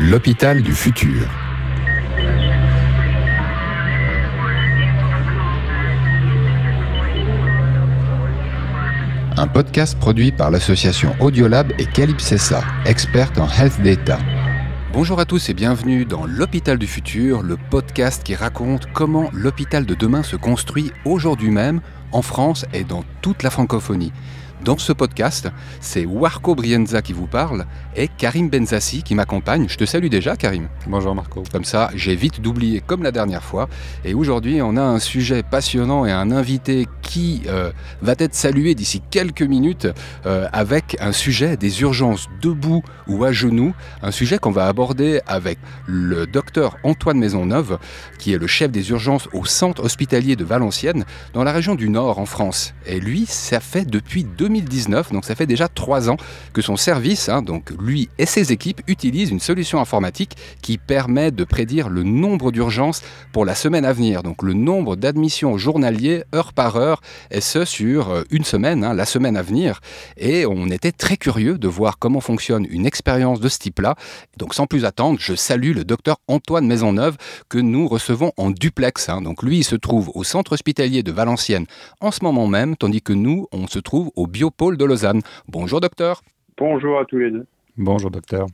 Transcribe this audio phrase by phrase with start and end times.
[0.00, 1.28] L'hôpital du futur.
[9.36, 14.18] Un podcast produit par l'association Audiolab et Calypsessa, experte en health data.
[14.92, 19.86] Bonjour à tous et bienvenue dans L'Hôpital du Futur, le podcast qui raconte comment l'hôpital
[19.86, 21.80] de demain se construit aujourd'hui même
[22.10, 24.12] en France et dans toute la francophonie.
[24.64, 27.66] Dans ce podcast, c'est Warco Brienza qui vous parle
[27.96, 29.68] et Karim Benzassi qui m'accompagne.
[29.68, 30.68] Je te salue déjà, Karim.
[30.86, 31.42] Bonjour, Marco.
[31.52, 33.68] Comme ça, j'évite d'oublier comme la dernière fois.
[34.06, 38.74] Et aujourd'hui, on a un sujet passionnant et un invité qui euh, va être salué
[38.74, 39.86] d'ici quelques minutes
[40.24, 43.74] euh, avec un sujet des urgences debout ou à genoux.
[44.02, 47.78] Un sujet qu'on va aborder avec le docteur Antoine Maisonneuve,
[48.18, 51.90] qui est le chef des urgences au centre hospitalier de Valenciennes, dans la région du
[51.90, 52.72] Nord en France.
[52.86, 56.16] Et lui, ça fait depuis 2000 2019, donc ça fait déjà trois ans
[56.52, 61.30] que son service, hein, donc lui et ses équipes, utilisent une solution informatique qui permet
[61.30, 66.22] de prédire le nombre d'urgences pour la semaine à venir, donc le nombre d'admissions journaliers
[66.34, 69.80] heure par heure, et ce sur euh, une semaine, hein, la semaine à venir.
[70.16, 73.96] Et on était très curieux de voir comment fonctionne une expérience de ce type-là.
[74.36, 77.16] Donc sans plus attendre, je salue le docteur Antoine Maisonneuve
[77.48, 79.08] que nous recevons en duplex.
[79.08, 79.22] Hein.
[79.22, 81.66] Donc lui, il se trouve au centre hospitalier de Valenciennes
[82.00, 85.20] en ce moment même, tandis que nous, on se trouve au Biopôle de Lausanne.
[85.46, 86.20] Bonjour docteur.
[86.58, 87.46] Bonjour à tous les deux.
[87.76, 88.46] Bonjour docteur.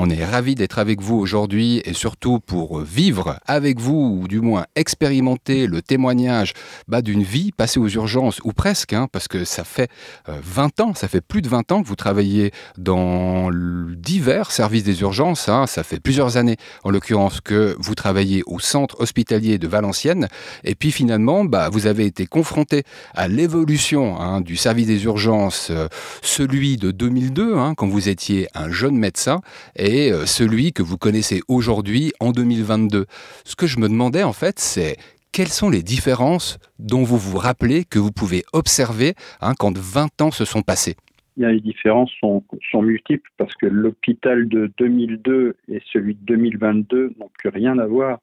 [0.00, 4.40] On est ravi d'être avec vous aujourd'hui et surtout pour vivre avec vous, ou du
[4.40, 6.52] moins expérimenter le témoignage
[6.86, 9.90] bah, d'une vie passée aux urgences, ou presque, hein, parce que ça fait
[10.28, 14.84] 20 euh, ans, ça fait plus de 20 ans que vous travaillez dans divers services
[14.84, 15.48] des urgences.
[15.48, 15.66] Hein.
[15.66, 20.28] ça fait plusieurs années, en l'occurrence, que vous travaillez au centre hospitalier de Valenciennes.
[20.62, 22.84] Et puis finalement, bah, vous avez été confronté
[23.16, 25.88] à l'évolution hein, du service des urgences, euh,
[26.22, 29.40] celui de 2002, quand vous étiez un jeune médecin.
[29.88, 33.06] Et euh, celui que vous connaissez aujourd'hui en 2022.
[33.44, 34.96] Ce que je me demandais en fait, c'est
[35.32, 40.20] quelles sont les différences dont vous vous rappelez que vous pouvez observer hein, quand 20
[40.20, 40.96] ans se sont passés?
[41.36, 47.30] Les différences sont, sont, multiples parce que l'hôpital de 2002 et celui de 2022 n'ont
[47.38, 48.18] plus rien à voir,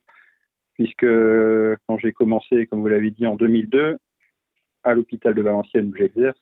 [0.73, 1.07] puisque
[1.87, 3.97] quand j'ai commencé, comme vous l'avez dit, en 2002,
[4.83, 6.37] à l'hôpital de Valenciennes où j'exerce,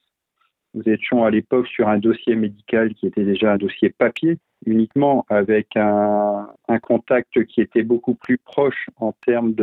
[0.73, 5.25] nous étions à l'époque sur un dossier médical qui était déjà un dossier papier, uniquement
[5.29, 6.47] avec un,
[6.81, 9.53] contact qui était beaucoup plus proche en termes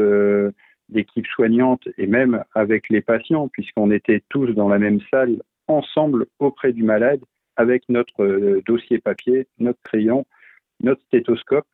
[0.88, 6.26] d'équipe soignante et même avec les patients, puisqu'on était tous dans la même salle, ensemble
[6.38, 7.20] auprès du malade,
[7.56, 10.24] avec notre euh, dossier papier, notre crayon,
[10.82, 11.66] notre stéthoscope,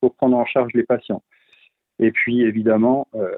[0.00, 1.22] pour prendre en charge les patients.
[1.98, 3.28] Et puis évidemment, euh,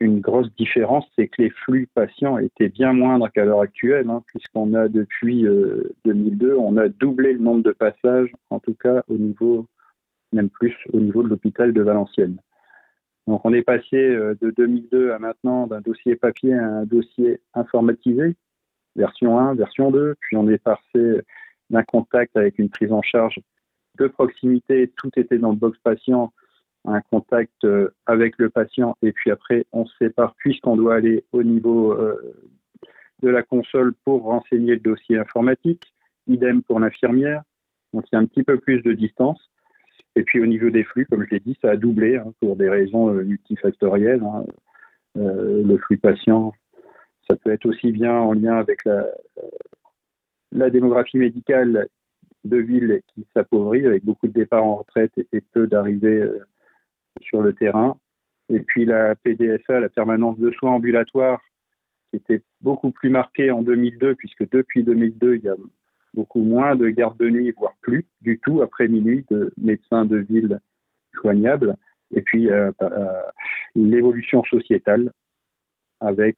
[0.00, 4.22] une grosse différence, c'est que les flux patients étaient bien moindres qu'à l'heure actuelle, hein,
[4.26, 5.46] puisqu'on a depuis
[6.04, 9.66] 2002, euh, on a doublé le nombre de passages, en tout cas au niveau,
[10.32, 12.36] même plus au niveau de l'hôpital de Valenciennes.
[13.26, 17.40] Donc on est passé euh, de 2002 à maintenant d'un dossier papier à un dossier
[17.54, 18.36] informatisé,
[18.96, 21.22] version 1, version 2, puis on est passé
[21.70, 23.40] d'un contact avec une prise en charge
[23.98, 26.32] de proximité, tout était dans le box patient
[26.86, 31.24] un contact euh, avec le patient et puis après on se sépare puisqu'on doit aller
[31.32, 32.36] au niveau euh,
[33.22, 35.92] de la console pour renseigner le dossier informatique.
[36.28, 37.42] Idem pour l'infirmière.
[37.92, 39.40] Donc il y a un petit peu plus de distance.
[40.16, 42.56] Et puis au niveau des flux, comme je l'ai dit, ça a doublé hein, pour
[42.56, 44.22] des raisons euh, multifactorielles.
[44.22, 44.44] Hein.
[45.14, 46.52] le flux patient,
[47.28, 49.06] ça peut être aussi bien en lien avec la,
[50.52, 51.88] la démographie médicale
[52.44, 56.28] de ville qui s'appauvrit avec beaucoup de départs en retraite et, peu d'arrivées
[57.22, 57.96] sur le terrain.
[58.48, 61.40] Et puis la PDSA, la permanence de soins ambulatoires,
[62.10, 65.56] qui était beaucoup plus marquée en 2002, puisque depuis 2002, il y a
[66.14, 70.18] beaucoup moins de gardes de nuit, voire plus du tout après minuit de médecins de
[70.18, 70.60] ville
[71.14, 71.76] soignables.
[72.14, 73.22] Et puis euh, euh,
[73.74, 75.12] l'évolution sociétale
[76.00, 76.36] avec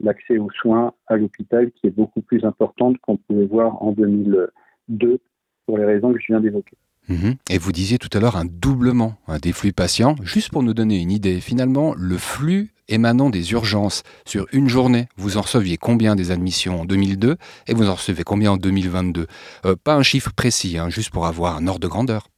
[0.00, 5.20] l'accès aux soins à l'hôpital qui est beaucoup plus importante qu'on pouvait voir en 2002
[5.66, 6.76] pour les raisons que je viens d'évoquer.
[7.10, 7.34] Mhm.
[7.50, 10.14] Et vous disiez tout à l'heure un doublement hein, des flux patients.
[10.22, 15.06] Juste pour nous donner une idée, finalement, le flux émanant des urgences sur une journée,
[15.16, 17.36] vous en receviez combien des admissions en 2002
[17.68, 19.26] et vous en recevez combien en 2022
[19.64, 22.28] euh, Pas un chiffre précis, hein, juste pour avoir un ordre de grandeur.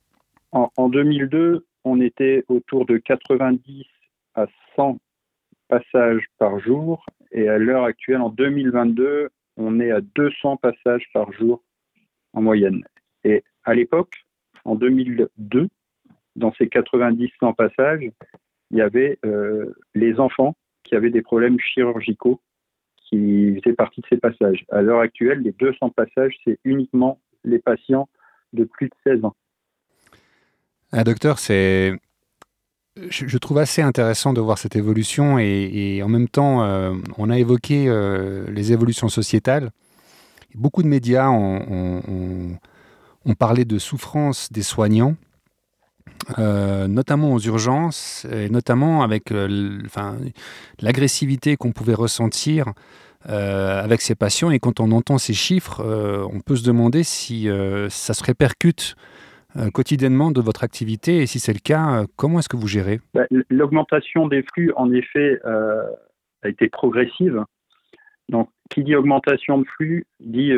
[0.52, 3.84] En, en 2002, on était autour de 90
[4.34, 4.46] à
[4.76, 4.98] 100
[5.68, 11.32] passages par jour et à l'heure actuelle, en 2022, on est à 200 passages par
[11.32, 11.62] jour
[12.34, 12.84] en moyenne.
[13.24, 14.24] Et à l'époque,
[14.64, 15.68] en 2002,
[16.36, 18.10] dans ces 90-100 passages,
[18.70, 20.54] il y avait euh, les enfants
[20.84, 22.40] qui avaient des problèmes chirurgicaux
[23.08, 24.64] qui faisaient partie de ces passages.
[24.70, 28.08] À l'heure actuelle, les 200 passages, c'est uniquement les patients
[28.52, 29.34] de plus de 16 ans.
[30.92, 31.98] Ah, docteur, c'est
[33.08, 37.38] je, trouve assez intéressant de voir cette évolution et, en même temps, euh, on a
[37.38, 39.70] évoqué euh, les évolutions sociétales.
[40.54, 42.58] Beaucoup de médias ont,
[43.38, 45.16] parlé de souffrance des soignants,
[46.38, 49.32] euh, notamment aux urgences, et notamment avec
[50.80, 52.72] l'agressivité qu'on pouvait ressentir
[53.24, 54.50] avec ces patients.
[54.50, 55.82] Et quand on entend ces chiffres,
[56.32, 57.48] on peut se demander si
[57.88, 58.96] ça se répercute
[59.56, 62.68] euh, quotidiennement de votre activité Et si c'est le cas, euh, comment est-ce que vous
[62.68, 63.00] gérez?
[63.12, 65.84] Bah, L'augmentation des flux, en effet, euh,
[66.42, 67.44] a été progressive.
[68.30, 70.52] Donc, qui dit augmentation de flux dit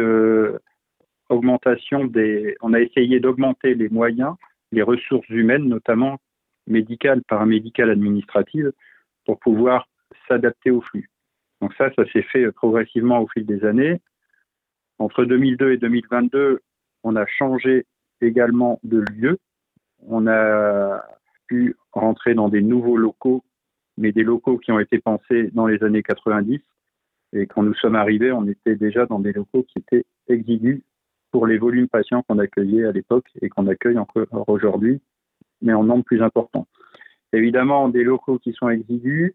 [1.29, 2.57] augmentation des.
[2.61, 4.35] On a essayé d'augmenter les moyens,
[4.73, 6.19] les ressources humaines, notamment
[6.67, 8.73] médicales, paramédicales, administratives,
[9.27, 9.89] pour pouvoir
[10.29, 11.11] s'adapter aux flux.
[11.61, 14.01] Donc ça, ça s'est fait progressivement au fil des années.
[14.99, 16.61] Entre 2002 et 2022,
[17.03, 17.87] on a changé
[18.21, 19.39] également de lieux.
[20.07, 21.03] On a
[21.47, 23.45] pu rentrer dans des nouveaux locaux,
[23.97, 26.61] mais des locaux qui ont été pensés dans les années 90.
[27.33, 30.83] Et quand nous sommes arrivés, on était déjà dans des locaux qui étaient exigus
[31.35, 35.01] pour les volumes patients qu'on accueillait à l'époque et qu'on accueille encore aujourd'hui,
[35.63, 36.69] mais en nombre plus important.
[37.33, 39.35] Évidemment, des locaux qui sont exigus,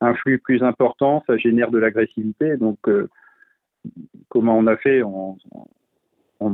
[0.00, 2.56] un flux plus important, ça génère de l'agressivité.
[2.56, 3.10] Donc, euh,
[4.30, 5.02] comment on a fait?
[5.02, 5.36] On,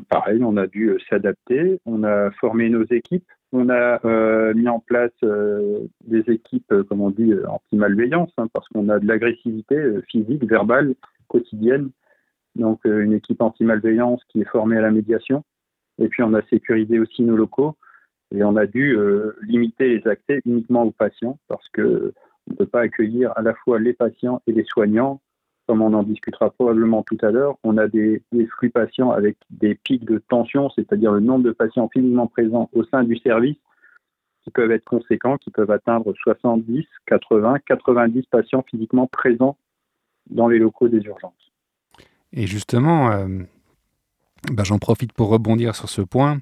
[0.09, 4.67] pareil, on a dû euh, s'adapter, on a formé nos équipes, on a euh, mis
[4.67, 9.77] en place des équipes, comme on dit, anti-malveillance, hein, parce qu'on a de l'agressivité
[10.09, 10.97] physique, verbale,
[11.29, 11.91] quotidienne.
[12.57, 15.45] Donc une équipe anti-malveillance qui est formée à la médiation.
[15.99, 17.77] Et puis on a sécurisé aussi nos locaux
[18.35, 18.97] et on a dû
[19.43, 22.13] limiter les accès uniquement aux patients parce que
[22.47, 25.21] on ne peut pas accueillir à la fois les patients et les soignants
[25.67, 28.23] comme on en discutera probablement tout à l'heure, on a des,
[28.59, 32.85] flux patients avec des pics de tension, c'est-à-dire le nombre de patients physiquement présents au
[32.85, 33.57] sein du service
[34.43, 39.57] qui peuvent être conséquents, qui peuvent atteindre 70, 80, 90 patients physiquement présents
[40.29, 41.44] dans les locaux des urgences.
[42.35, 43.27] Et justement, euh,
[44.53, 46.41] bah, j'en profite pour rebondir sur ce point.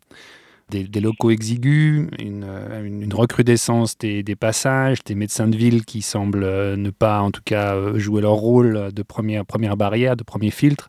[0.70, 6.76] Des, locaux exigus, euh, une, recrudescence des, passages, des médecins de ville qui semblent euh,
[6.76, 10.50] ne pas, en tout cas, euh, jouer leur rôle de première, première barrière, de premier
[10.50, 10.88] filtre.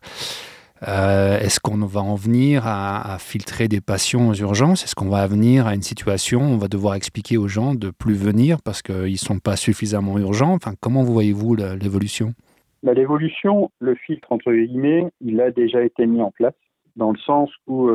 [0.86, 4.84] Est-ce qu'on va en venir à, filtrer des patients aux urgences?
[4.84, 7.90] Est-ce qu'on va venir à une situation où on va devoir expliquer aux gens de
[7.90, 10.52] plus venir parce qu'ils ne sont pas suffisamment urgents?
[10.52, 12.34] Enfin, Comment vous voyez-vous l'évolution?
[12.84, 16.54] Bah, L'évolution, le filtre entre guillemets, il a déjà été mis en place
[16.94, 17.90] dans le sens où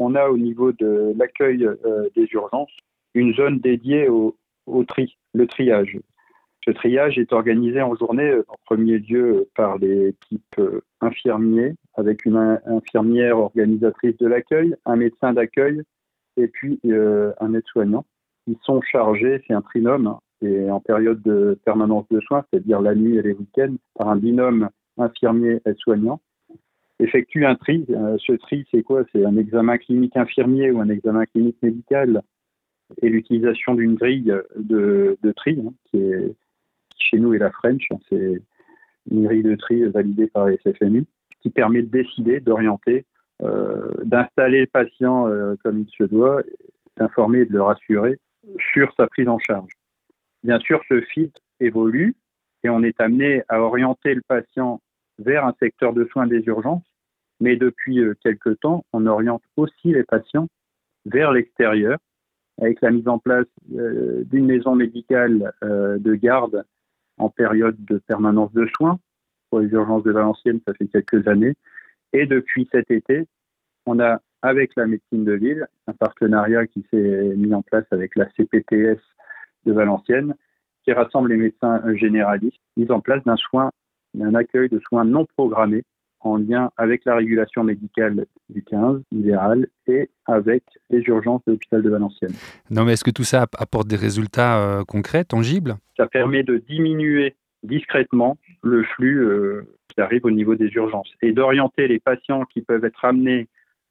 [0.00, 2.74] on a au niveau de l'accueil euh, des urgences
[3.14, 4.34] une zone dédiée au,
[4.84, 5.98] tri, le triage.
[6.64, 12.24] Ce triage est organisé en journée, euh, en premier lieu par l'équipe euh, infirmiers, avec
[12.24, 15.82] une infirmière organisatrice de l'accueil, un médecin d'accueil
[16.36, 18.06] et puis un aide-soignant.
[18.46, 22.80] Ils sont chargés, c'est un trinôme, hein, et en période de permanence de soins, c'est-à-dire
[22.80, 26.20] la nuit et les week-ends, par un binôme infirmier-aide-soignant
[27.00, 27.84] effectue un tri.
[27.90, 29.04] Euh, ce tri, c'est quoi?
[29.12, 32.22] C'est un examen clinique infirmier ou un examen clinique médical
[33.02, 36.34] et l'utilisation d'une grille de, tri hein, qui, est,
[36.98, 37.88] chez nous est la French.
[38.08, 38.42] C'est
[39.10, 41.04] une grille de tri validée par les SFMU
[41.40, 43.06] qui permet de décider, d'orienter,
[43.42, 46.42] euh, d'installer le patient euh, comme il se doit,
[46.96, 48.18] d'informer et de le rassurer
[48.72, 49.70] sur sa prise en charge.
[50.42, 52.14] Bien sûr, ce filtre évolue
[52.62, 54.80] et on est amené à orienter le patient
[55.18, 56.90] vers un secteur de soins des urgences
[57.40, 60.48] mais depuis euh, quelques temps, on oriente aussi les patients
[61.06, 61.98] vers l'extérieur
[62.60, 66.64] avec la mise en place euh, d'une maison médicale euh, de garde
[67.16, 68.98] en période de permanence de soins.
[69.48, 71.54] Pour les urgences de Valenciennes, ça fait quelques années.
[72.12, 73.26] Et depuis cet été,
[73.86, 78.14] on a, avec la médecine de ville, un partenariat qui s'est mis en place avec
[78.16, 79.00] la CPTS
[79.66, 80.34] de Valenciennes,
[80.84, 83.70] qui rassemble les médecins généralistes, mise en place d'un soin,
[84.14, 85.84] d'un accueil de soins non programmés
[86.20, 91.82] en lien avec la régulation médicale du 15 libéral et avec les urgences de l'hôpital
[91.82, 92.34] de Valenciennes.
[92.70, 95.76] Non, mais est-ce que tout ça apporte des résultats euh, concrets, tangibles?
[95.96, 101.32] Ça permet de diminuer discrètement le flux euh, qui arrive au niveau des urgences et
[101.32, 103.48] d'orienter les patients qui peuvent être amenés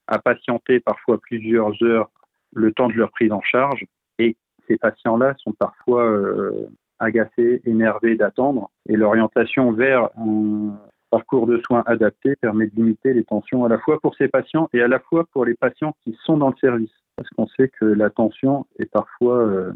[0.07, 2.09] à patienter parfois plusieurs heures
[2.53, 3.85] le temps de leur prise en charge.
[4.17, 4.35] Et
[4.69, 8.69] ces patients-là sont parfois euh, agacés, énervés d'attendre.
[8.87, 10.77] Et l'orientation vers un
[11.09, 14.69] parcours de soins adapté permet de limiter les tensions à la fois pour ces patients
[14.73, 16.91] et à la fois pour les patients qui sont dans le service.
[17.15, 19.73] Parce qu'on sait que la tension est parfois euh,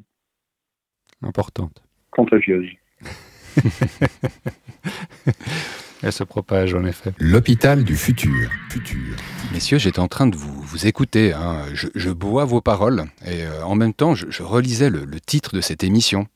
[1.21, 1.83] importante.
[2.11, 2.69] Contagieuse.
[6.03, 7.13] Elle se propage en effet.
[7.17, 8.49] L'hôpital du futur.
[8.69, 9.15] futur.
[9.53, 11.31] Messieurs, j'étais en train de vous, vous écouter.
[11.31, 11.61] Hein.
[11.73, 15.81] Je, bois vos paroles et euh, en même temps, je, relisais le, titre de cette
[15.81, 16.27] émission.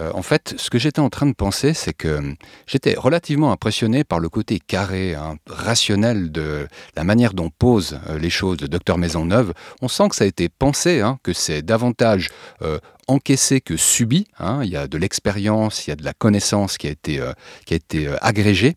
[0.00, 2.34] Euh, en fait, ce que j'étais en train de penser, c'est que euh,
[2.68, 8.30] j'étais relativement impressionné par le côté carré, hein, rationnel de la manière dont pose les
[8.30, 9.52] choses de Docteur Maisonneuve.
[9.82, 12.30] On sent que ça a été pensé, hein, que c'est davantage
[13.08, 14.26] encaissé que subi.
[14.38, 14.60] Hein.
[14.64, 17.32] Il y a de l'expérience, il y a de la connaissance qui a été, euh,
[17.64, 18.74] qui a été euh, agrégée.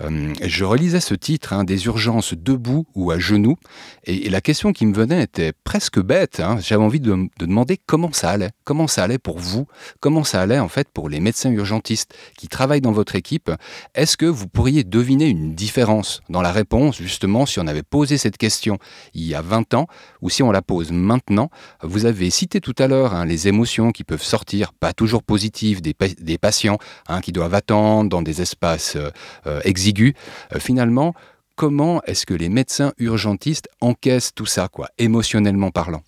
[0.00, 3.56] Euh, je relisais ce titre, hein, des urgences debout ou à genoux,
[4.04, 6.40] et, la question qui me venait était presque bête.
[6.40, 6.58] Hein.
[6.60, 9.66] J'avais envie de, de, demander comment ça allait, comment ça allait pour vous,
[10.00, 13.50] comment ça allait en fait pour les médecins urgentistes qui travaillent dans votre équipe.
[13.94, 18.16] Est-ce que vous pourriez deviner une différence dans la réponse, justement, si on avait posé
[18.16, 18.78] cette question
[19.12, 19.86] il y a 20 ans
[20.22, 21.50] ou si on la pose maintenant?
[21.82, 26.38] Vous avez cité tout à l'heure les émotions qui peuvent sortir, pas toujours positives, des,
[26.38, 29.08] patients hein, qui doivent attendre dans des espaces euh,
[29.46, 30.12] euh, exigus.
[30.54, 31.14] Euh, finalement,
[31.56, 36.02] comment est-ce que les médecins urgentistes encaissent tout ça, quoi, émotionnellement parlant?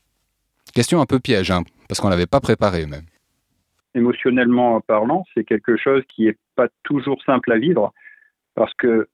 [0.74, 3.06] Question un peu piège, hein, parce qu'on l'avait pas préparé même.
[3.94, 7.94] Émotionnellement parlant, c'est quelque chose qui n'est pas toujours simple à vivre,
[8.54, 9.08] parce que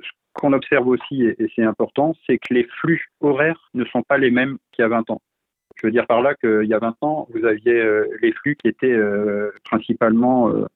[0.00, 4.18] ce qu'on observe aussi, et c'est important, c'est que les flux horaires ne sont pas
[4.18, 5.22] les mêmes qu'il y a 20 ans.
[5.80, 8.56] Je veux dire par là qu'il y a 20 ans, vous aviez euh, les flux
[8.56, 10.66] qui étaient euh, principalement euh,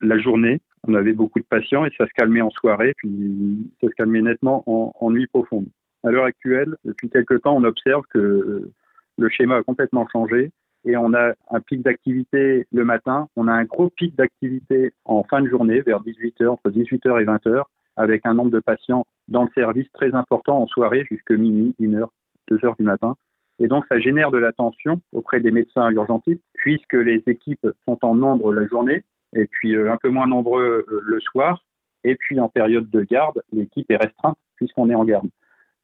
[0.00, 0.60] la journée.
[0.88, 4.22] On avait beaucoup de patients et ça se calmait en soirée, puis ça se calmait
[4.22, 5.66] nettement en, nuit profonde.
[6.04, 8.70] À l'heure actuelle, depuis quelques temps, on observe que
[9.18, 10.50] le schéma a complètement changé
[10.84, 15.24] et on a un pic d'activité le matin, on a un gros pic d'activité en
[15.24, 17.62] fin de journée, vers 18h, entre 18h et 20h,
[17.96, 22.06] avec un nombre de patients dans le service très important en soirée, jusque minuit, 1h,
[22.50, 23.16] 2h du matin.
[23.58, 27.98] Et donc, ça génère de la tension auprès des médecins urgentistes, puisque les équipes sont
[28.02, 31.64] en nombre la journée, et puis euh, un peu moins nombreux euh, le soir.
[32.04, 35.28] Et puis, en période de garde, l'équipe est restreinte, puisqu'on est en garde.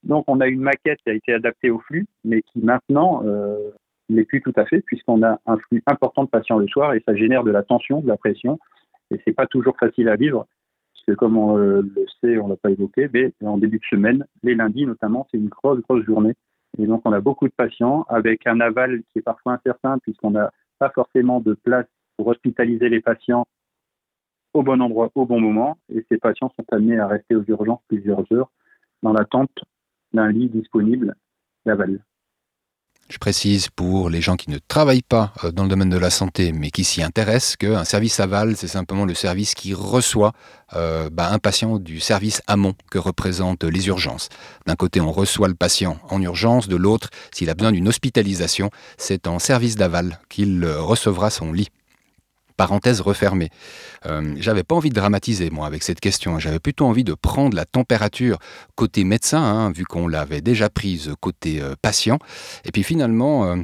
[0.05, 3.57] Donc, on a une maquette qui a été adaptée au flux, mais qui maintenant euh,
[4.09, 7.03] n'est plus tout à fait, puisqu'on a un flux important de patients le soir, et
[7.07, 8.59] ça génère de la tension, de la pression.
[9.11, 10.47] Et c'est pas toujours facile à vivre,
[10.93, 14.55] puisque comme on le sait, on l'a pas évoqué, mais en début de semaine, les
[14.55, 16.35] lundis notamment, c'est une grosse, grosse journée
[16.79, 20.31] et donc, on a beaucoup de patients avec un aval qui est parfois incertain puisqu'on
[20.31, 21.87] n'a pas forcément de place
[22.17, 23.47] pour hospitaliser les patients
[24.55, 25.79] au bon endroit, au bon moment.
[25.95, 28.51] Et ces patients sont amenés à rester aux urgences plusieurs heures
[29.03, 29.65] dans l'attente
[30.13, 31.15] d'un lit disponible
[31.67, 32.01] d'aval.
[33.13, 36.09] Je précise pour les gens qui ne travaillent pas euh, dans le domaine de la
[36.09, 40.33] santé, mais qui s'y intéressent, qu'un service aval, c'est simplement le service qui reçoit
[40.77, 44.31] euh, bah, un patient du service amont que représentent les urgences.
[44.67, 48.71] D'un côté, on reçoit le patient en urgence, de l'autre, s'il a besoin d'une hospitalisation,
[48.97, 51.69] c'est en service d'aval qu'il recevra son lit
[52.53, 53.51] parenthèse refermée.
[54.07, 56.39] Euh, j'avais pas envie de dramatiser, moi, avec cette question.
[56.39, 58.39] J'avais plutôt envie de prendre la température
[58.75, 62.19] côté médecin, hein, vu qu'on l'avait déjà prise côté euh, patient.
[62.65, 63.57] Et puis finalement, euh,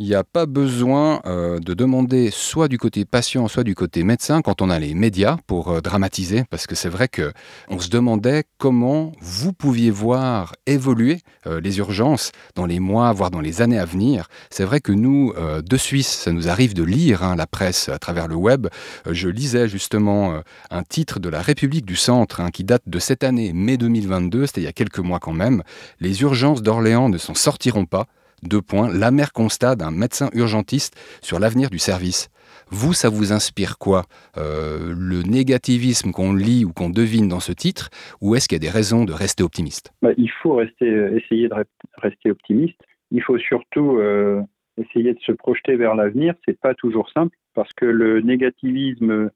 [0.00, 4.02] il n'y a pas besoin euh, de demander soit du côté patient, soit du côté
[4.02, 7.34] médecin quand on a les médias pour euh, dramatiser, parce que c'est vrai que
[7.68, 13.30] on se demandait comment vous pouviez voir évoluer euh, les urgences dans les mois, voire
[13.30, 14.28] dans les années à venir.
[14.48, 17.98] C'est vrai que nous, de Suisse, ça nous arrive de lire hein, la presse à
[17.98, 18.68] travers le web.
[19.06, 20.40] je lisais justement
[20.70, 24.46] un titre de la République du Centre hein, qui date de cette année, mai 2022,
[24.46, 25.62] c'était il y a quelques mois quand même.
[26.00, 28.06] Les urgences d'Orléans ne s'en sortiront pas.
[28.42, 32.30] Deux points, l'amer constat d'un médecin urgentiste sur l'avenir du service.
[32.70, 34.04] Vous, ça vous inspire quoi
[34.38, 37.90] euh, Le négativisme qu'on lit ou qu'on devine dans ce titre
[38.22, 39.92] Ou est-ce qu'il y a des raisons de rester optimiste?
[40.00, 41.54] Bah, Il faut rester, euh, essayer de
[41.98, 42.80] rester optimiste.
[43.10, 44.40] Il faut surtout euh,
[44.78, 46.34] essayer de se projeter vers l'avenir.
[46.46, 49.30] C'est pas toujours simple parce que le négativisme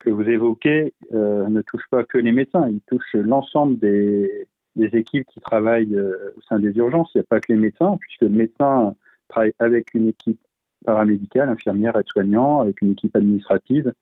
[0.00, 5.26] que vous évoquez ne touche pas que les médecins, il touche l'ensemble des, des équipes
[5.26, 7.10] qui travaillent euh, au sein des urgences.
[7.14, 8.94] Il n'y a pas que les médecins, puisque le médecin
[9.28, 10.40] travaille avec une équipe
[10.84, 13.92] paramédicale, infirmière, aide-soignant, avec une équipe administrative.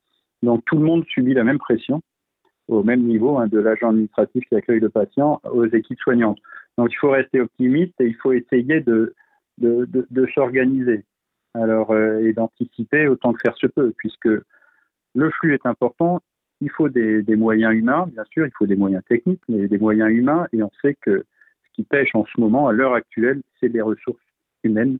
[0.43, 2.03] Donc tout le monde subit la même pression
[2.71, 6.39] au même niveau hein, de l'agent administratif qui accueille le patient aux équipes soignantes.
[6.79, 9.15] Donc il faut rester optimiste et il faut essayer de,
[9.59, 11.05] de, de, s'organiser
[11.55, 14.29] alors euh, et d'anticiper autant que faire se peut, puisque
[15.15, 16.21] le flux est important
[16.61, 20.11] il faut des, moyens humains, bien sûr, il faut des moyens techniques, mais des moyens
[20.11, 21.25] humains, et on sait que
[21.65, 24.23] ce qui pêche en ce moment, à l'heure actuelle, c'est les ressources
[24.63, 24.99] humaines,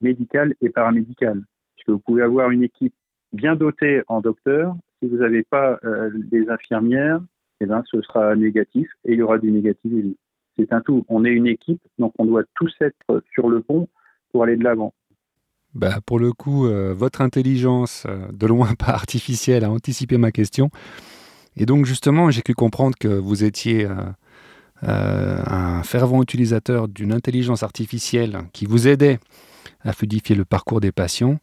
[0.00, 1.42] médicales et paramédicales.
[1.76, 2.94] Parce que vous pouvez avoir une équipe
[3.32, 7.20] bien dotée en docteurs, si vous n'avez pas euh, des infirmières,
[7.60, 10.14] eh ben, ce sera négatif et il y aura du négativisme.
[10.58, 11.04] C'est un tout.
[11.08, 13.88] On est une équipe, donc on doit tous être sur le pont
[14.32, 14.94] pour aller de l'avant.
[15.76, 20.32] Bah, pour le coup, euh, votre intelligence, euh, de loin pas artificielle, a anticipé ma
[20.32, 20.70] question.
[21.56, 23.88] Et donc justement, j'ai pu comprendre que vous étiez
[24.82, 29.18] un fervent utilisateur d'une intelligence artificielle qui vous aidait
[29.82, 31.38] à fluidifier le parcours des patients.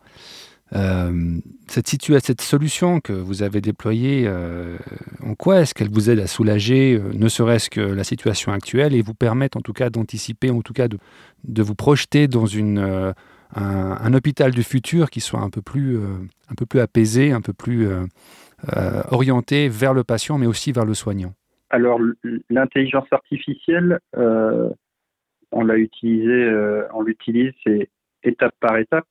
[0.75, 4.77] Euh, cette, cette solution que vous avez déployée, euh,
[5.23, 8.95] en quoi est-ce qu'elle vous aide à soulager, euh, ne serait-ce que la situation actuelle,
[8.95, 13.13] et vous permettre en tout cas d'anticiper, en tout cas de, vous projeter dans une,
[13.55, 17.53] un, hôpital du futur qui soit un peu plus, un peu plus apaisé, un peu
[17.53, 17.88] plus
[19.12, 21.33] orienté vers le patient, mais aussi vers le soignant
[21.69, 22.00] Alors
[22.50, 26.51] l'intelligence artificielle, on l'a utilisée,
[26.93, 27.89] on l'utilise, c'est
[28.24, 29.07] étape par étape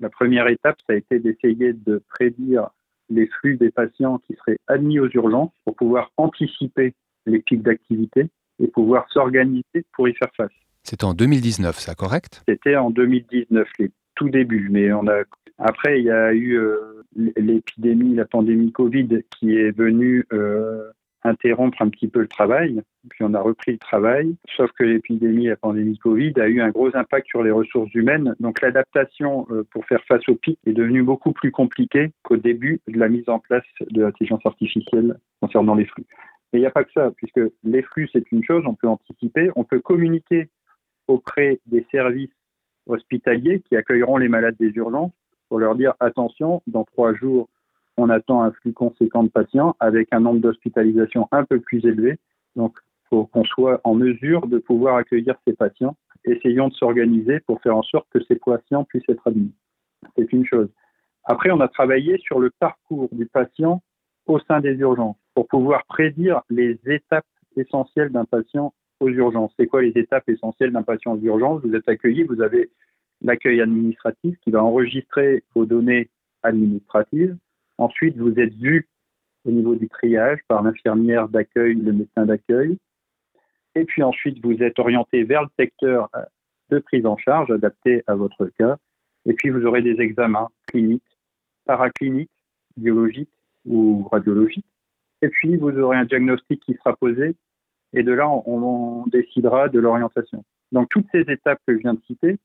[0.00, 2.68] la première étape, ça a été d'essayer de prédire
[3.08, 8.28] les flux des patients qui seraient admis aux urgences pour pouvoir anticiper les pics d'activité
[8.58, 10.52] et pouvoir s'organiser pour y faire face.
[10.86, 12.44] C'était en 2019, ça, correct?
[12.48, 14.68] C'était en 2019, les tout débuts.
[14.70, 15.24] Mais on a
[15.58, 20.90] après, il y a eu euh, l'épidémie, la pandémie Covid qui est venue euh,
[21.24, 22.82] interrompre un petit peu le travail.
[23.08, 26.70] Puis on a repris le travail, sauf que l'épidémie, la pandémie Covid a eu un
[26.70, 28.34] gros impact sur les ressources humaines.
[28.38, 32.80] Donc l'adaptation euh, pour faire face au pic est devenue beaucoup plus compliquée qu'au début
[32.86, 36.06] de la mise en place de l'intelligence artificielle concernant les flux.
[36.52, 38.88] Mais il n'y a pas que ça, puisque les flux, c'est une chose, on peut
[38.88, 40.48] anticiper, on peut communiquer
[41.08, 42.30] auprès des services
[42.86, 45.12] hospitaliers qui accueilleront les malades des urgences
[45.48, 47.48] pour leur dire attention, dans trois jours,
[47.96, 52.18] on attend un flux conséquent de patients avec un nombre d'hospitalisations un peu plus élevé.
[52.54, 55.96] Donc, il faut qu'on soit en mesure de pouvoir accueillir ces patients.
[56.24, 59.52] Essayons de s'organiser pour faire en sorte que ces patients puissent être admis.
[60.16, 60.68] C'est une chose.
[61.24, 63.82] Après, on a travaillé sur le parcours du patient
[64.26, 69.52] au sein des urgences pour pouvoir prédire les étapes essentielles d'un patient aux urgences.
[69.58, 71.62] C'est quoi les étapes essentielles d'un patient aux urgences?
[71.62, 72.70] Vous êtes accueilli, vous avez
[73.22, 76.08] l'accueil administratif qui va enregistrer vos données
[76.42, 77.36] administratives.
[77.78, 78.88] Ensuite, vous êtes vu
[79.44, 82.78] au niveau du triage par l'infirmière d'accueil, le médecin d'accueil.
[83.74, 86.22] Et puis ensuite, vous êtes orienté vers le secteur euh,
[86.70, 88.76] de prise en charge adapté à votre cas.
[89.26, 91.18] Et puis, vous aurez des examens cliniques,
[91.64, 92.30] paracliniques,
[92.76, 93.30] biologiques
[93.66, 94.66] ou radiologiques.
[95.22, 97.34] Et puis, vous aurez un diagnostic qui sera posé.
[97.92, 100.44] Et de là, on, décidera de l'orientation.
[100.72, 102.38] Donc, toutes ces étapes que je viens de citer,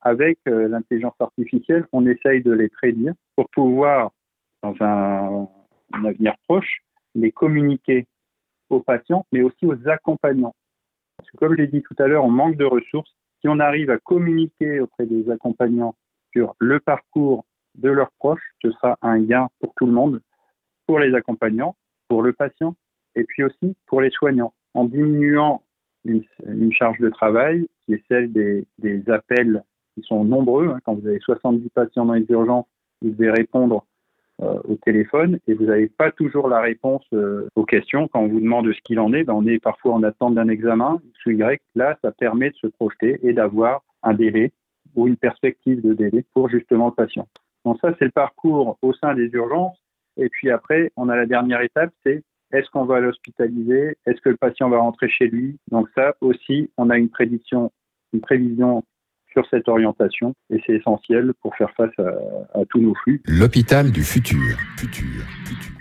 [0.00, 4.10] avec euh, l'intelligence artificielle, on essaye de les prédire pour pouvoir
[4.62, 5.48] dans un,
[5.92, 6.82] avenir proche,
[7.14, 8.06] les communiquer
[8.70, 10.54] aux patients, mais aussi aux accompagnants.
[11.16, 13.14] Parce que comme je l'ai dit tout à l'heure, on manque de ressources.
[13.40, 15.94] Si on arrive à communiquer auprès des accompagnants
[16.32, 17.44] sur le parcours
[17.74, 20.20] de leurs proches, ce sera un gain pour tout le monde,
[20.86, 21.76] pour les accompagnants,
[22.08, 22.74] pour le patient,
[23.16, 25.62] et puis aussi pour les soignants, en diminuant
[26.04, 28.64] une, charge de travail qui est celle des,
[29.08, 29.62] appels
[29.94, 30.68] qui sont nombreux.
[30.68, 30.78] Hein.
[30.84, 32.66] Quand vous avez 70 patients dans les urgences,
[33.02, 33.84] vous devez répondre
[34.40, 38.08] euh, au téléphone et vous n'avez pas toujours la réponse euh, aux questions.
[38.08, 40.48] Quand on vous demande ce qu'il en est, ben on est parfois en attente d'un
[40.48, 41.60] examen, X ou Y.
[41.74, 44.52] Là, ça permet de se projeter et d'avoir un délai
[44.96, 47.28] ou une perspective de délai pour justement le patient.
[47.64, 49.78] Donc ça, c'est le parcours au sein des urgences.
[50.16, 52.22] Et puis après, on a la dernière étape, c'est
[52.52, 53.96] est-ce qu'on va l'hospitaliser?
[54.06, 55.58] Est-ce que le patient va rentrer chez lui?
[55.70, 57.72] Donc ça aussi, on a une prédiction,
[58.12, 58.84] une prévision
[59.32, 63.22] sur cette orientation et c'est essentiel pour faire face à, tous nos flux.
[63.26, 64.56] L'hôpital du futur.
[64.78, 65.24] futur.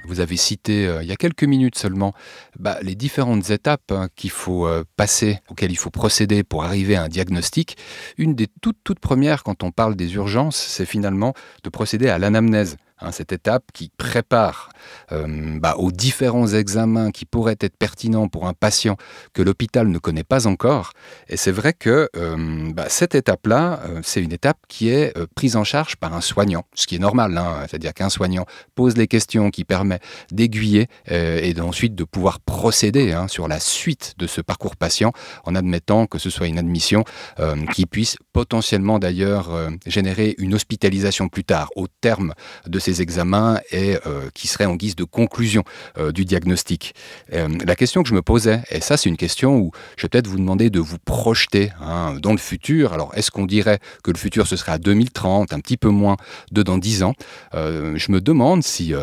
[0.06, 2.14] Vous avez cité euh, il y a quelques minutes seulement
[2.60, 6.96] bah, les différentes étapes hein, qu'il faut euh, passer, auxquelles il faut procéder pour arriver
[6.96, 7.78] à un diagnostic.
[8.18, 12.20] Une des toutes, toutes premières quand on parle des urgences, c'est finalement de procéder à
[12.20, 12.78] l'anamnèse.
[13.02, 14.70] Hein, cette étape qui prépare
[15.12, 18.96] euh, bah, aux différents examens qui pourraient être pertinents pour un patient
[19.34, 20.92] que l'hôpital ne connaît pas encore.
[21.28, 25.56] Et c'est vrai que euh, bah, cette étape-là, euh, c'est une étape qui est prise
[25.56, 27.66] en charge par un soignant, ce qui est normal, hein.
[27.68, 30.00] c'est-à-dire qu'un soignant pose les questions qui permet
[30.32, 35.12] d'aiguiller et ensuite de pouvoir procéder hein, sur la suite de ce parcours patient
[35.44, 37.04] en admettant que ce soit une admission
[37.74, 39.52] qui puisse potentiellement d'ailleurs
[39.86, 42.34] générer une hospitalisation plus tard au terme
[42.68, 45.64] de ces examens et euh, qui serait en guise de conclusion
[45.98, 46.94] euh, du diagnostic.
[47.34, 50.10] Euh, la question que je me posais, et ça c'est une question où je vais
[50.10, 52.94] peut-être vous demander de vous projeter hein, dans le futur.
[52.94, 56.18] Alors est-ce qu'on dirait que le futur ce serait à 2030, un petit peu moins
[56.52, 57.14] de dans 10 ans?
[57.54, 58.94] Je me demande si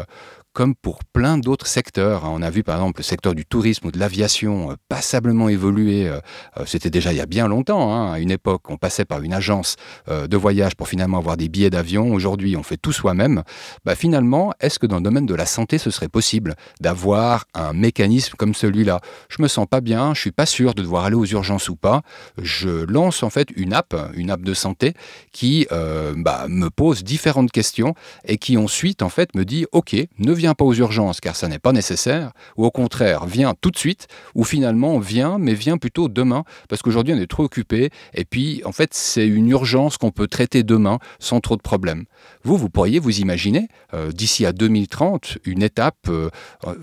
[0.58, 2.24] comme pour plein d'autres secteurs.
[2.24, 2.32] Hein.
[2.34, 6.08] On a vu par exemple le secteur du tourisme ou de l'aviation euh, passablement évoluer.
[6.08, 6.18] Euh,
[6.56, 7.94] euh, c'était déjà il y a bien longtemps.
[7.94, 8.14] Hein.
[8.14, 9.76] À une époque, on passait par une agence
[10.08, 12.12] de voyage pour finalement avoir des billets d'avion.
[12.12, 13.44] Aujourd'hui, on fait tout soi-même.
[13.84, 17.72] Bah, finalement, est-ce que dans le domaine de la santé, ce serait possible d'avoir un
[17.72, 19.00] mécanisme comme celui-là?
[19.28, 21.76] Je me sens pas bien, je suis pas sûr de devoir aller aux urgences ou
[21.76, 22.02] pas.
[22.42, 24.94] Je lance en fait une app, une app de santé
[25.32, 27.94] qui bah, me pose différentes questions
[28.24, 31.48] et qui ensuite en fait me dit OK, ne viens pas aux urgences car ça
[31.48, 35.78] n'est pas nécessaire, ou au contraire, viens tout de suite, ou finalement viens, mais viens
[35.78, 39.96] plutôt demain, parce qu'aujourd'hui on est trop occupé, et puis en fait c'est une urgence
[39.96, 42.04] qu'on peut traiter demain sans trop de problèmes.
[42.42, 46.30] Vous, vous pourriez vous imaginer, euh, d'ici à 2030, une étape euh,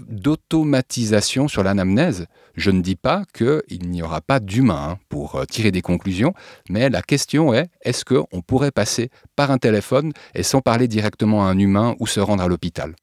[0.10, 2.28] d'automatisation sur l'anamnèse.
[2.56, 6.34] Je ne dis pas qu'il n'y aura pas d'humain hein, pour euh, tirer des conclusions,
[6.70, 11.46] mais la question est, est-ce qu'on pourrait passer par un téléphone et sans parler directement
[11.46, 12.96] à un humain ou se rendre à l'hôpital?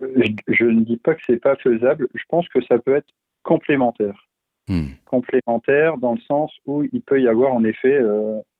[0.00, 2.08] Je, ne dis pas que c'est pas faisable.
[2.14, 3.10] Je pense que ça peut être
[3.42, 4.26] complémentaire.
[4.68, 4.88] Hmm.
[5.06, 7.98] Complémentaire dans le sens où il peut y avoir en effet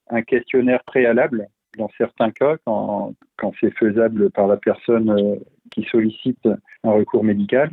[0.08, 5.36] un questionnaire préalable dans certains cas, quand, quand c'est faisable par la personne euh,
[5.70, 6.48] qui sollicite
[6.84, 7.70] un recours médical,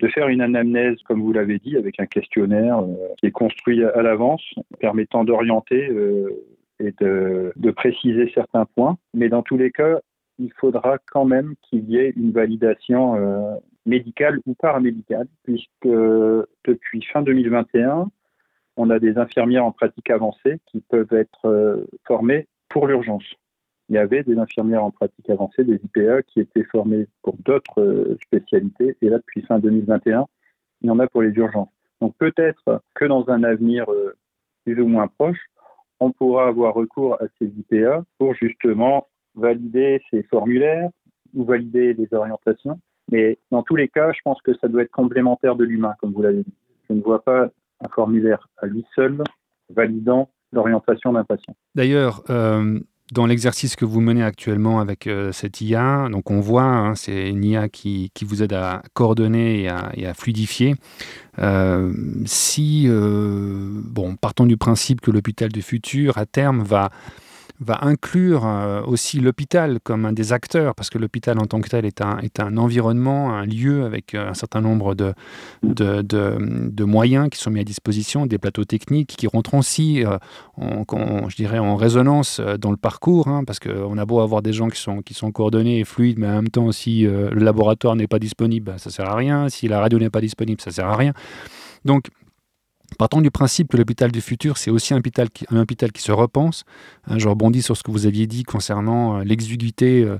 [0.00, 3.82] de faire une anamnèse, comme vous l'avez dit, avec un questionnaire euh, qui est construit
[3.84, 4.42] à l'avance,
[4.80, 6.44] permettant d'orienter euh,
[6.80, 8.98] et de, de, préciser certains points.
[9.14, 10.00] Mais dans tous les cas,
[10.38, 17.22] il faudra quand même qu'il y ait une validation médicale ou paramédicale, puisque depuis fin
[17.22, 18.10] 2021,
[18.76, 23.24] on a des infirmières en pratique avancée qui peuvent être formées pour l'urgence.
[23.88, 27.80] Il y avait des infirmières en pratique avancée, des IPA, qui étaient formées pour d'autres
[27.80, 28.96] euh, spécialités.
[29.00, 30.26] Et là, depuis fin 2021,
[30.82, 31.70] il y en a pour les urgences.
[32.00, 34.16] Donc peut-être que dans un avenir euh,
[34.64, 35.38] plus ou moins proche,
[36.00, 40.90] on pourra avoir recours à ces IPA pour justement valider ces formulaires
[41.34, 42.80] ou valider les orientations.
[43.12, 46.12] Mais dans tous les cas, je pense que ça doit être complémentaire de l'humain, comme
[46.12, 46.54] vous l'avez dit.
[46.88, 47.50] Je ne vois pas
[47.84, 49.22] un formulaire à lui seul
[49.70, 51.54] validant l'orientation d'un patient.
[51.74, 52.80] D'ailleurs, euh,
[53.12, 57.28] dans l'exercice que vous menez actuellement avec euh, cette IA, donc on voit, hein, c'est
[57.28, 60.74] une IA qui, vous aide à coordonner et à, et à fluidifier.
[61.38, 61.92] Euh,
[62.24, 66.90] si, bon, partons du principe que l'hôpital du futur, à terme, va
[67.60, 71.68] va inclure euh, aussi l'hôpital comme un des acteurs, parce que l'hôpital en tant que
[71.68, 75.14] tel est un, est un environnement, un lieu avec euh, un certain nombre de,
[75.62, 80.18] de, de, moyens qui sont mis à disposition, des plateaux techniques qui rentrent aussi, euh,
[80.56, 84.52] en, je dirais, en résonance dans le parcours, hein, parce qu'on a beau avoir des
[84.52, 87.96] gens qui sont, qui sont coordonnés et fluides, mais en même temps, si le laboratoire
[87.96, 90.86] n'est pas disponible, ça sert à rien, si la radio n'est pas disponible, ça sert
[90.86, 91.12] à rien.
[91.84, 92.10] Donc,
[92.98, 96.02] Partons du principe que l'hôpital du futur, c'est aussi un hôpital, qui, un hôpital qui
[96.02, 96.64] se repense.
[97.08, 100.18] Hein, je rebondis sur ce que vous aviez dit concernant euh, l'exiguïté euh,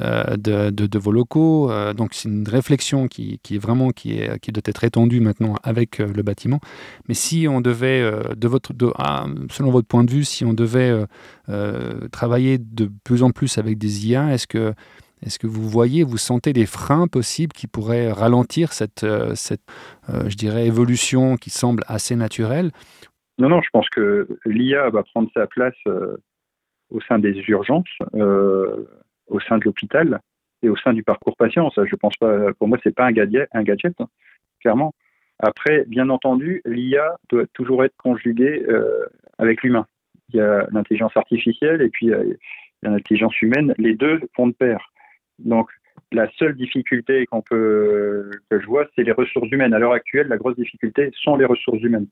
[0.00, 1.70] euh, de, vos locaux.
[1.94, 5.98] donc c'est une réflexion qui, est vraiment qui, est, qui doit être étendue maintenant avec
[5.98, 6.60] le bâtiment.
[7.06, 10.92] Mais si on devait, de votre, ah, selon votre point de vue, si on devait
[12.10, 14.74] travailler de plus en plus avec des IA, est-ce que
[15.22, 19.34] est-ce que vous voyez, vous sentez des freins possibles qui pourraient ralentir cette, euh,
[20.10, 22.70] euh, je dirais, évolution qui semble assez naturelle?
[23.38, 26.16] Non, non, je pense que l'IA va prendre sa place euh,
[26.90, 30.20] au sein des urgences, au sein de l'hôpital
[30.62, 31.70] et au sein du parcours patient.
[31.70, 32.52] Ça, je pense pas.
[32.54, 34.08] Pour moi, c'est pas un gadget, un gadget hein,
[34.60, 34.94] clairement.
[35.38, 38.66] Après, bien entendu, l'IA doit toujours être conjuguée
[39.36, 39.86] avec l'humain.
[40.30, 42.10] Il y a l'intelligence artificielle et puis
[42.82, 43.74] l'intelligence humaine.
[43.78, 44.90] Les deux font de pair.
[45.38, 45.70] Donc,
[46.12, 49.74] la seule difficulté qu'on peut, que je vois, c'est les ressources humaines.
[49.74, 52.06] À l'heure actuelle, la grosse difficulté sont les ressources humaines.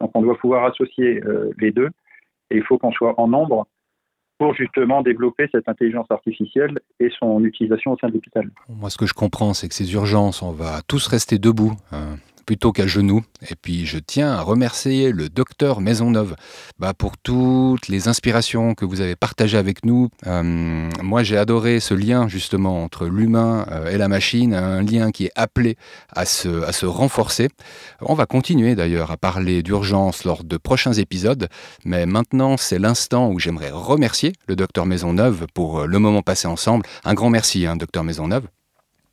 [0.00, 1.90] Donc, on doit pouvoir associer euh, les deux
[2.50, 3.66] et il faut qu'on soit en nombre
[4.38, 8.48] pour justement développer cette intelligence artificielle et son utilisation au sein de l'hôpital.
[8.68, 11.72] Moi, ce que je comprends, c'est que ces urgences, on va tous rester debout.
[11.90, 12.16] Hein
[12.48, 13.20] plutôt qu'à genoux.
[13.50, 16.34] Et puis je tiens à remercier le docteur Maisonneuve
[16.78, 20.08] bah, pour toutes les inspirations que vous avez partagées avec nous.
[20.26, 25.10] Euh, moi j'ai adoré ce lien justement entre l'humain euh, et la machine, un lien
[25.10, 25.76] qui est appelé
[26.16, 27.48] à se, à se renforcer.
[28.00, 31.48] On va continuer d'ailleurs à parler d'urgence lors de prochains épisodes,
[31.84, 36.48] mais maintenant c'est l'instant où j'aimerais remercier le docteur Maisonneuve pour euh, le moment passé
[36.48, 36.86] ensemble.
[37.04, 38.46] Un grand merci, hein, docteur Maisonneuve.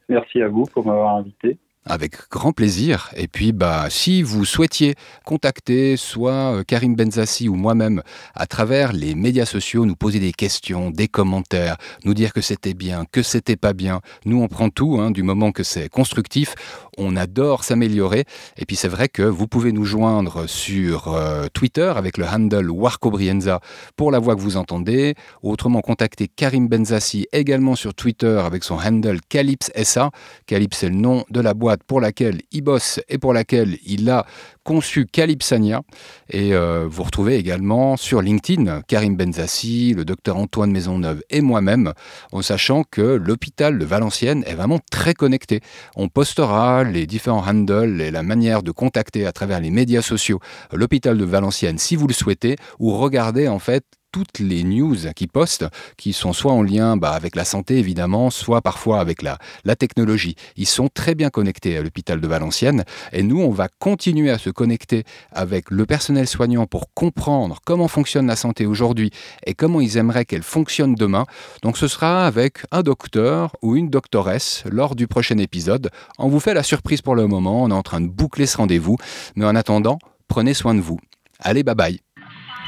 [0.07, 1.57] Merci à vous pour m'avoir invité.
[1.87, 3.11] Avec grand plaisir.
[3.15, 8.01] Et puis, bah, si vous souhaitiez contacter soit euh, Karim Benzassi ou moi-même
[8.33, 12.73] à travers les médias sociaux, nous poser des questions, des commentaires, nous dire que c'était
[12.73, 16.55] bien, que c'était pas bien, nous on prend tout, hein, du moment que c'est constructif.
[16.97, 18.25] On adore s'améliorer.
[18.57, 22.71] Et puis c'est vrai que vous pouvez nous joindre sur euh, Twitter avec le handle
[22.71, 23.59] Warcobrienza
[23.95, 25.13] pour la voix que vous entendez.
[25.43, 30.09] Autrement, contactez Karim Benzassi également sur Twitter avec son handle Calypse SA.
[30.47, 34.09] Calypse est le nom de la boîte pour laquelle il bosse et pour laquelle il
[34.09, 34.25] a
[34.63, 35.81] conçu Calypsania.
[36.29, 41.93] Et euh, vous retrouvez également sur LinkedIn Karim Benzassi, le docteur Antoine Maisonneuve et moi-même,
[42.31, 45.61] en sachant que l'hôpital de Valenciennes est vraiment très connecté.
[45.95, 50.39] On postera les différents handles et la manière de contacter à travers les médias sociaux
[50.73, 55.27] l'hôpital de Valenciennes si vous le souhaitez, ou regardez en fait toutes les news qu'ils
[55.27, 55.65] postent,
[55.97, 59.75] qui sont soit en lien bah, avec la santé évidemment, soit parfois avec la, la
[59.75, 60.35] technologie.
[60.55, 64.37] Ils sont très bien connectés à l'hôpital de Valenciennes et nous, on va continuer à
[64.37, 69.11] se connecter avec le personnel soignant pour comprendre comment fonctionne la santé aujourd'hui
[69.45, 71.25] et comment ils aimeraient qu'elle fonctionne demain.
[71.61, 75.89] Donc ce sera avec un docteur ou une doctoresse lors du prochain épisode.
[76.19, 78.55] On vous fait la surprise pour le moment, on est en train de boucler ce
[78.55, 78.95] rendez-vous,
[79.35, 79.99] mais en attendant,
[80.29, 80.99] prenez soin de vous.
[81.41, 82.04] Allez, bye bye.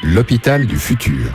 [0.03, 1.25] L'hôpital du futur.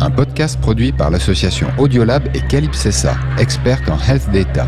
[0.00, 4.66] Un podcast produit par l'association Audiolab et Calypsessa, experte en health data.